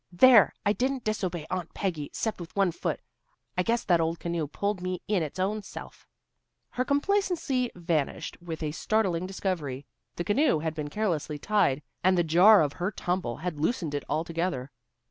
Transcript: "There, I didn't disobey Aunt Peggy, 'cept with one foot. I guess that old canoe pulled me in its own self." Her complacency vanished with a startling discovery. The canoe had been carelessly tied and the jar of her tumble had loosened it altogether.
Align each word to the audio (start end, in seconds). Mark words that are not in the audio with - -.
"There, 0.11 0.51
I 0.65 0.73
didn't 0.73 1.03
disobey 1.03 1.45
Aunt 1.51 1.75
Peggy, 1.75 2.09
'cept 2.11 2.39
with 2.41 2.55
one 2.55 2.71
foot. 2.71 3.01
I 3.55 3.61
guess 3.61 3.83
that 3.83 4.01
old 4.01 4.19
canoe 4.19 4.47
pulled 4.47 4.81
me 4.81 4.99
in 5.07 5.21
its 5.21 5.37
own 5.37 5.61
self." 5.61 6.07
Her 6.71 6.83
complacency 6.83 7.69
vanished 7.75 8.41
with 8.41 8.63
a 8.63 8.71
startling 8.71 9.27
discovery. 9.27 9.85
The 10.15 10.23
canoe 10.23 10.57
had 10.57 10.73
been 10.73 10.89
carelessly 10.89 11.37
tied 11.37 11.83
and 12.03 12.17
the 12.17 12.23
jar 12.23 12.63
of 12.63 12.73
her 12.73 12.89
tumble 12.91 13.37
had 13.37 13.59
loosened 13.59 13.93
it 13.93 14.03
altogether. 14.09 14.71